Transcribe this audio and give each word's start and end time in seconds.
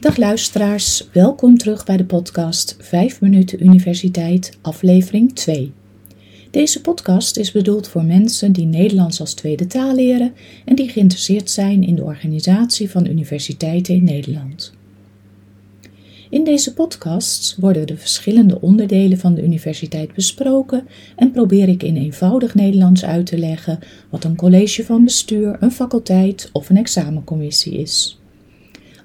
Dag 0.00 0.16
luisteraars, 0.16 1.08
welkom 1.12 1.56
terug 1.56 1.84
bij 1.84 1.96
de 1.96 2.04
podcast 2.04 2.76
5 2.80 3.20
minuten 3.20 3.64
universiteit, 3.64 4.58
aflevering 4.60 5.34
2. 5.34 5.72
Deze 6.50 6.80
podcast 6.80 7.36
is 7.36 7.52
bedoeld 7.52 7.88
voor 7.88 8.04
mensen 8.04 8.52
die 8.52 8.66
Nederlands 8.66 9.20
als 9.20 9.34
tweede 9.34 9.66
taal 9.66 9.94
leren 9.94 10.32
en 10.64 10.74
die 10.74 10.88
geïnteresseerd 10.88 11.50
zijn 11.50 11.82
in 11.84 11.94
de 11.94 12.02
organisatie 12.02 12.90
van 12.90 13.06
universiteiten 13.06 13.94
in 13.94 14.04
Nederland. 14.04 14.72
In 16.30 16.44
deze 16.44 16.74
podcasts 16.74 17.56
worden 17.56 17.86
de 17.86 17.96
verschillende 17.96 18.60
onderdelen 18.60 19.18
van 19.18 19.34
de 19.34 19.42
universiteit 19.42 20.14
besproken 20.14 20.86
en 21.16 21.30
probeer 21.30 21.68
ik 21.68 21.82
in 21.82 21.96
eenvoudig 21.96 22.54
Nederlands 22.54 23.04
uit 23.04 23.26
te 23.26 23.38
leggen 23.38 23.78
wat 24.10 24.24
een 24.24 24.36
college 24.36 24.84
van 24.84 25.04
bestuur, 25.04 25.56
een 25.60 25.72
faculteit 25.72 26.48
of 26.52 26.70
een 26.70 26.76
examencommissie 26.76 27.78
is. 27.78 28.18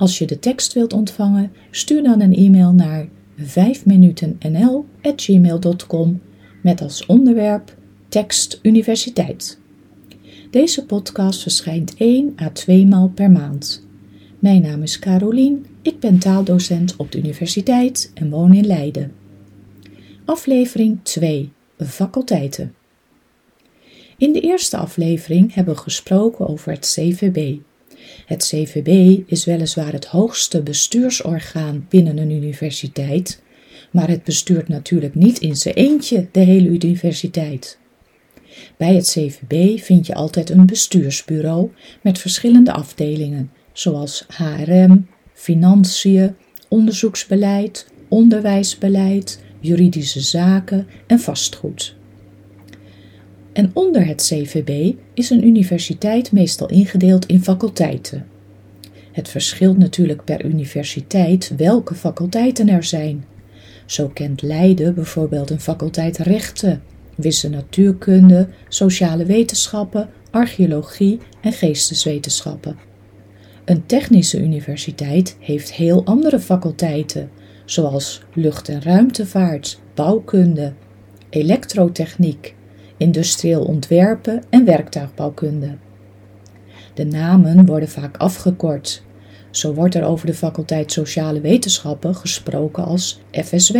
Als 0.00 0.18
je 0.18 0.26
de 0.26 0.38
tekst 0.38 0.72
wilt 0.72 0.92
ontvangen, 0.92 1.52
stuur 1.70 2.02
dan 2.02 2.20
een 2.20 2.34
e-mail 2.34 2.72
naar 2.72 3.08
5minutennl@gmail.com 3.36 6.20
met 6.62 6.80
als 6.80 7.06
onderwerp 7.06 7.76
tekst 8.08 8.58
universiteit. 8.62 9.58
Deze 10.50 10.84
podcast 10.84 11.42
verschijnt 11.42 11.94
1 11.98 12.34
à 12.42 12.50
2 12.50 12.86
maal 12.86 13.08
per 13.08 13.30
maand. 13.30 13.86
Mijn 14.38 14.62
naam 14.62 14.82
is 14.82 14.98
Carolien, 14.98 15.66
ik 15.82 16.00
ben 16.00 16.18
taaldocent 16.18 16.96
op 16.96 17.12
de 17.12 17.18
universiteit 17.18 18.10
en 18.14 18.30
woon 18.30 18.54
in 18.54 18.66
Leiden. 18.66 19.12
Aflevering 20.24 20.98
2: 21.02 21.52
Faculteiten. 21.78 22.74
In 24.16 24.32
de 24.32 24.40
eerste 24.40 24.76
aflevering 24.76 25.54
hebben 25.54 25.74
we 25.74 25.80
gesproken 25.80 26.48
over 26.48 26.72
het 26.72 26.92
CVB. 26.94 27.58
Het 28.26 28.44
CVB 28.44 29.20
is 29.26 29.44
weliswaar 29.44 29.92
het 29.92 30.04
hoogste 30.04 30.62
bestuursorgaan 30.62 31.86
binnen 31.88 32.18
een 32.18 32.30
universiteit, 32.30 33.42
maar 33.90 34.08
het 34.08 34.24
bestuurt 34.24 34.68
natuurlijk 34.68 35.14
niet 35.14 35.38
in 35.38 35.56
zijn 35.56 35.74
eentje 35.74 36.28
de 36.32 36.40
hele 36.40 36.68
universiteit. 36.68 37.78
Bij 38.76 38.94
het 38.94 39.08
CVB 39.08 39.80
vind 39.80 40.06
je 40.06 40.14
altijd 40.14 40.50
een 40.50 40.66
bestuursbureau 40.66 41.70
met 42.02 42.18
verschillende 42.18 42.72
afdelingen, 42.72 43.50
zoals 43.72 44.24
HRM, 44.28 45.06
financiën, 45.32 46.36
onderzoeksbeleid, 46.68 47.86
onderwijsbeleid, 48.08 49.40
juridische 49.60 50.20
zaken 50.20 50.86
en 51.06 51.20
vastgoed. 51.20 51.98
En 53.52 53.70
onder 53.72 54.06
het 54.06 54.22
CVB 54.22 54.94
is 55.14 55.30
een 55.30 55.46
universiteit 55.46 56.32
meestal 56.32 56.68
ingedeeld 56.68 57.26
in 57.26 57.42
faculteiten. 57.42 58.26
Het 59.12 59.28
verschilt 59.28 59.78
natuurlijk 59.78 60.24
per 60.24 60.44
universiteit 60.44 61.52
welke 61.56 61.94
faculteiten 61.94 62.68
er 62.68 62.84
zijn. 62.84 63.24
Zo 63.86 64.08
kent 64.08 64.42
Leiden 64.42 64.94
bijvoorbeeld 64.94 65.50
een 65.50 65.60
faculteit 65.60 66.18
rechten, 66.18 66.82
wisse 67.14 67.48
natuurkunde, 67.48 68.48
sociale 68.68 69.24
wetenschappen, 69.24 70.08
archeologie 70.30 71.18
en 71.42 71.52
geesteswetenschappen. 71.52 72.76
Een 73.64 73.86
technische 73.86 74.40
universiteit 74.40 75.36
heeft 75.40 75.72
heel 75.72 76.04
andere 76.04 76.40
faculteiten, 76.40 77.30
zoals 77.64 78.22
lucht- 78.34 78.68
en 78.68 78.82
ruimtevaart, 78.82 79.80
bouwkunde, 79.94 80.72
elektrotechniek, 81.30 82.54
industrieel 83.00 83.62
ontwerpen 83.62 84.42
en 84.50 84.64
werktuigbouwkunde. 84.64 85.76
De 86.94 87.04
namen 87.04 87.66
worden 87.66 87.88
vaak 87.88 88.16
afgekort. 88.16 89.02
Zo 89.50 89.74
wordt 89.74 89.94
er 89.94 90.04
over 90.04 90.26
de 90.26 90.34
faculteit 90.34 90.92
Sociale 90.92 91.40
Wetenschappen 91.40 92.14
gesproken 92.14 92.84
als 92.84 93.20
FSW. 93.32 93.76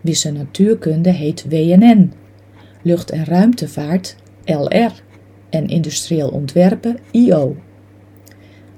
Wisse 0.00 0.32
Natuurkunde 0.32 1.10
heet 1.10 1.44
WNN, 1.48 2.12
Lucht- 2.82 3.10
en 3.10 3.24
Ruimtevaart 3.24 4.16
LR 4.44 4.92
en 5.50 5.66
Industrieel 5.66 6.28
Ontwerpen 6.28 6.98
IO. 7.10 7.56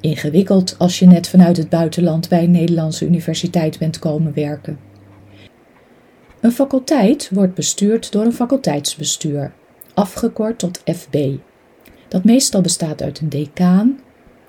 Ingewikkeld 0.00 0.74
als 0.78 0.98
je 0.98 1.06
net 1.06 1.28
vanuit 1.28 1.56
het 1.56 1.68
buitenland 1.68 2.28
bij 2.28 2.42
een 2.42 2.50
Nederlandse 2.50 3.06
universiteit 3.06 3.78
bent 3.78 3.98
komen 3.98 4.34
werken. 4.34 4.78
Een 6.42 6.52
faculteit 6.52 7.30
wordt 7.32 7.54
bestuurd 7.54 8.12
door 8.12 8.24
een 8.24 8.32
faculteitsbestuur, 8.32 9.52
afgekort 9.94 10.58
tot 10.58 10.82
FB, 10.84 11.36
dat 12.08 12.24
meestal 12.24 12.60
bestaat 12.60 13.02
uit 13.02 13.20
een 13.20 13.28
decaan, 13.28 14.00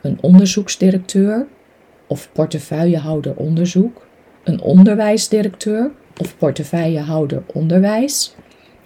een 0.01 0.17
onderzoeksdirecteur 0.21 1.47
of 2.07 2.29
portefeuillehouder 2.31 3.35
onderzoek, 3.35 4.07
een 4.43 4.61
onderwijsdirecteur 4.61 5.91
of 6.17 6.37
portefeuillehouder 6.37 7.43
onderwijs 7.53 8.35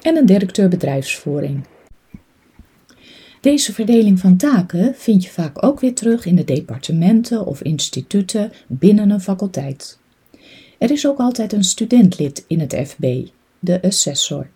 en 0.01 0.15
een 0.15 0.25
directeur 0.25 0.69
bedrijfsvoering. 0.69 1.65
Deze 3.41 3.73
verdeling 3.73 4.19
van 4.19 4.37
taken 4.37 4.95
vind 4.95 5.23
je 5.23 5.29
vaak 5.29 5.63
ook 5.65 5.79
weer 5.79 5.95
terug 5.95 6.25
in 6.25 6.35
de 6.35 6.43
departementen 6.43 7.45
of 7.45 7.61
instituten 7.61 8.51
binnen 8.67 9.09
een 9.09 9.21
faculteit. 9.21 9.99
Er 10.77 10.91
is 10.91 11.07
ook 11.07 11.17
altijd 11.17 11.53
een 11.53 11.63
studentlid 11.63 12.43
in 12.47 12.59
het 12.59 12.75
FB, 12.85 13.27
de 13.59 13.81
assessor. 13.81 14.47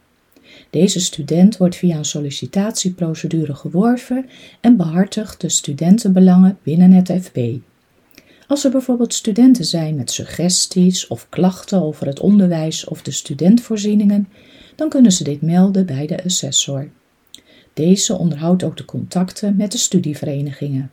Deze 0.70 1.00
student 1.00 1.58
wordt 1.58 1.76
via 1.76 1.98
een 1.98 2.06
sollicitatieprocedure 2.06 3.56
geworven 3.56 4.30
en 4.62 4.78
behartigt 4.78 5.42
de 5.42 5.50
studentenbelangen 5.50 6.58
binnen 6.64 6.92
het 6.92 7.12
FB. 7.22 7.58
Als 8.48 8.64
er 8.64 8.72
bijvoorbeeld 8.72 9.14
studenten 9.14 9.66
zijn 9.66 9.96
met 9.96 10.12
suggesties 10.12 11.08
of 11.08 11.30
klachten 11.30 11.82
over 11.82 12.08
het 12.08 12.20
onderwijs 12.20 12.86
of 12.86 13.02
de 13.02 13.12
studentvoorzieningen, 13.12 14.28
dan 14.76 14.90
kunnen 14.90 15.12
ze 15.12 15.24
dit 15.24 15.42
melden 15.42 15.86
bij 15.86 16.08
de 16.08 16.24
assessor. 16.24 16.90
Deze 17.74 18.18
onderhoudt 18.18 18.64
ook 18.64 18.78
de 18.78 18.86
contacten 18.86 19.56
met 19.56 19.72
de 19.72 19.78
studieverenigingen. 19.78 20.92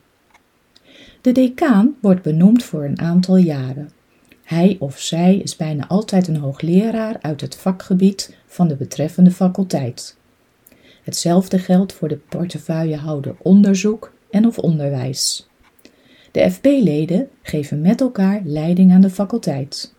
De 1.20 1.32
decaan 1.32 1.96
wordt 2.00 2.22
benoemd 2.22 2.64
voor 2.64 2.84
een 2.84 3.00
aantal 3.00 3.36
jaren. 3.36 3.90
Hij 4.48 4.76
of 4.78 4.98
zij 4.98 5.36
is 5.36 5.56
bijna 5.56 5.86
altijd 5.88 6.28
een 6.28 6.36
hoogleraar 6.36 7.16
uit 7.20 7.40
het 7.40 7.56
vakgebied 7.56 8.36
van 8.46 8.68
de 8.68 8.76
betreffende 8.76 9.30
faculteit. 9.30 10.16
Hetzelfde 11.02 11.58
geldt 11.58 11.92
voor 11.92 12.08
de 12.08 12.16
portefeuillehouder 12.16 13.36
onderzoek 13.38 14.12
en 14.30 14.46
of 14.46 14.58
onderwijs. 14.58 15.48
De 16.32 16.50
FB-leden 16.50 17.28
geven 17.42 17.80
met 17.80 18.00
elkaar 18.00 18.40
leiding 18.44 18.92
aan 18.92 19.00
de 19.00 19.10
faculteit. 19.10 19.94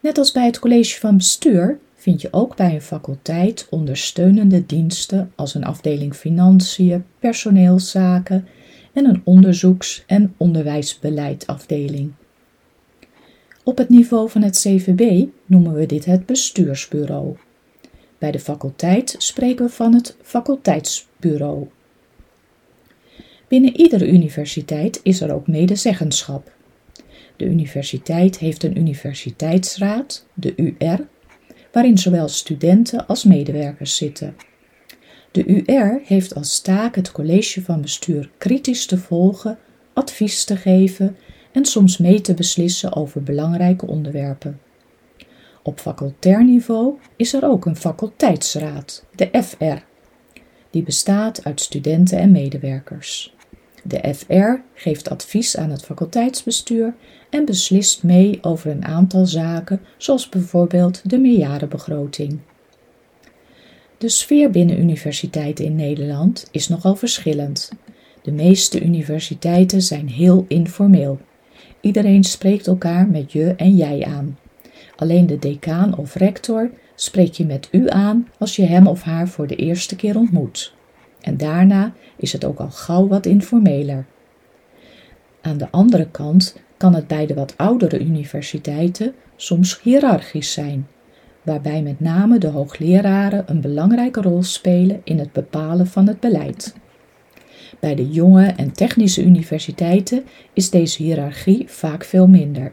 Net 0.00 0.18
als 0.18 0.32
bij 0.32 0.46
het 0.46 0.58
college 0.58 1.00
van 1.00 1.16
bestuur 1.16 1.78
vind 1.94 2.20
je 2.20 2.28
ook 2.30 2.56
bij 2.56 2.74
een 2.74 2.82
faculteit 2.82 3.66
ondersteunende 3.70 4.66
diensten 4.66 5.32
als 5.34 5.54
een 5.54 5.64
afdeling 5.64 6.14
financiën, 6.14 7.04
personeelszaken 7.18 8.46
en 8.92 9.04
een 9.04 9.20
onderzoeks- 9.24 10.04
en 10.06 10.34
onderwijsbeleidafdeling. 10.36 12.12
Op 13.64 13.78
het 13.78 13.88
niveau 13.88 14.30
van 14.30 14.42
het 14.42 14.58
CVB 14.58 15.26
noemen 15.46 15.74
we 15.74 15.86
dit 15.86 16.04
het 16.04 16.26
bestuursbureau. 16.26 17.36
Bij 18.18 18.30
de 18.30 18.38
faculteit 18.38 19.14
spreken 19.18 19.64
we 19.64 19.72
van 19.72 19.94
het 19.94 20.16
faculteitsbureau. 20.22 21.68
Binnen 23.48 23.76
iedere 23.80 24.08
universiteit 24.08 25.00
is 25.02 25.20
er 25.20 25.34
ook 25.34 25.46
medezeggenschap. 25.46 26.52
De 27.36 27.44
universiteit 27.44 28.38
heeft 28.38 28.62
een 28.62 28.78
universiteitsraad, 28.78 30.26
de 30.34 30.52
UR, 30.56 31.06
waarin 31.72 31.98
zowel 31.98 32.28
studenten 32.28 33.06
als 33.06 33.24
medewerkers 33.24 33.96
zitten. 33.96 34.36
De 35.30 35.46
UR 35.46 36.00
heeft 36.04 36.34
als 36.34 36.60
taak 36.60 36.94
het 36.94 37.12
college 37.12 37.62
van 37.62 37.80
bestuur 37.80 38.30
kritisch 38.38 38.86
te 38.86 38.98
volgen, 38.98 39.58
advies 39.92 40.44
te 40.44 40.56
geven 40.56 41.16
en 41.52 41.64
soms 41.64 41.98
mee 41.98 42.20
te 42.20 42.34
beslissen 42.34 42.94
over 42.94 43.22
belangrijke 43.22 43.86
onderwerpen. 43.86 44.60
Op 45.62 45.80
facultair 45.80 46.44
niveau 46.44 46.98
is 47.16 47.32
er 47.32 47.44
ook 47.44 47.66
een 47.66 47.76
faculteitsraad, 47.76 49.04
de 49.14 49.42
FR. 49.42 49.84
Die 50.70 50.82
bestaat 50.82 51.44
uit 51.44 51.60
studenten 51.60 52.18
en 52.18 52.30
medewerkers. 52.30 53.34
De 53.82 54.14
FR 54.14 54.62
geeft 54.74 55.10
advies 55.10 55.56
aan 55.56 55.70
het 55.70 55.84
faculteitsbestuur 55.84 56.94
en 57.30 57.44
beslist 57.44 58.02
mee 58.02 58.38
over 58.42 58.70
een 58.70 58.84
aantal 58.84 59.26
zaken, 59.26 59.80
zoals 59.96 60.28
bijvoorbeeld 60.28 61.10
de 61.10 61.18
meerjarenbegroting. 61.18 62.38
De 63.98 64.08
sfeer 64.08 64.50
binnen 64.50 64.80
universiteiten 64.80 65.64
in 65.64 65.76
Nederland 65.76 66.48
is 66.50 66.68
nogal 66.68 66.96
verschillend. 66.96 67.72
De 68.22 68.32
meeste 68.32 68.82
universiteiten 68.82 69.82
zijn 69.82 70.08
heel 70.08 70.44
informeel. 70.48 71.20
Iedereen 71.80 72.24
spreekt 72.24 72.66
elkaar 72.66 73.08
met 73.08 73.32
je 73.32 73.54
en 73.56 73.76
jij 73.76 74.04
aan. 74.04 74.38
Alleen 74.96 75.26
de 75.26 75.38
decaan 75.38 75.96
of 75.96 76.14
rector 76.14 76.70
spreek 76.94 77.32
je 77.32 77.46
met 77.46 77.68
u 77.72 77.88
aan 77.88 78.28
als 78.38 78.56
je 78.56 78.64
hem 78.64 78.86
of 78.86 79.02
haar 79.02 79.28
voor 79.28 79.46
de 79.46 79.56
eerste 79.56 79.96
keer 79.96 80.16
ontmoet. 80.16 80.74
En 81.20 81.36
daarna 81.36 81.92
is 82.16 82.32
het 82.32 82.44
ook 82.44 82.58
al 82.58 82.70
gauw 82.70 83.08
wat 83.08 83.26
informeler. 83.26 84.06
Aan 85.40 85.58
de 85.58 85.70
andere 85.70 86.10
kant 86.10 86.56
kan 86.76 86.94
het 86.94 87.06
bij 87.06 87.26
de 87.26 87.34
wat 87.34 87.54
oudere 87.56 88.00
universiteiten 88.00 89.14
soms 89.36 89.80
hiërarchisch 89.82 90.52
zijn, 90.52 90.86
waarbij 91.42 91.82
met 91.82 92.00
name 92.00 92.38
de 92.38 92.46
hoogleraren 92.46 93.44
een 93.46 93.60
belangrijke 93.60 94.20
rol 94.20 94.42
spelen 94.42 95.00
in 95.04 95.18
het 95.18 95.32
bepalen 95.32 95.86
van 95.86 96.06
het 96.06 96.20
beleid. 96.20 96.74
Bij 97.78 97.94
de 97.94 98.08
jonge 98.08 98.46
en 98.46 98.72
technische 98.72 99.22
universiteiten 99.24 100.24
is 100.52 100.70
deze 100.70 101.02
hiërarchie 101.02 101.64
vaak 101.68 102.04
veel 102.04 102.26
minder. 102.28 102.72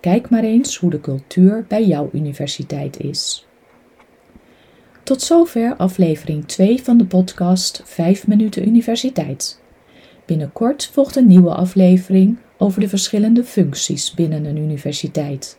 Kijk 0.00 0.30
maar 0.30 0.44
eens 0.44 0.76
hoe 0.76 0.90
de 0.90 1.00
cultuur 1.00 1.64
bij 1.68 1.84
jouw 1.84 2.10
universiteit 2.12 3.00
is. 3.00 3.46
Tot 5.02 5.22
zover 5.22 5.76
aflevering 5.76 6.46
2 6.46 6.82
van 6.82 6.96
de 6.96 7.04
podcast 7.06 7.82
5 7.84 8.26
minuten 8.26 8.68
universiteit. 8.68 9.60
Binnenkort 10.24 10.90
volgt 10.92 11.16
een 11.16 11.26
nieuwe 11.26 11.54
aflevering 11.54 12.38
over 12.58 12.80
de 12.80 12.88
verschillende 12.88 13.44
functies 13.44 14.14
binnen 14.14 14.44
een 14.44 14.56
universiteit. 14.56 15.58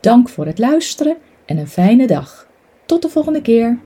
Dank 0.00 0.28
voor 0.28 0.46
het 0.46 0.58
luisteren 0.58 1.16
en 1.46 1.58
een 1.58 1.68
fijne 1.68 2.06
dag. 2.06 2.48
Tot 2.86 3.02
de 3.02 3.08
volgende 3.08 3.42
keer. 3.42 3.78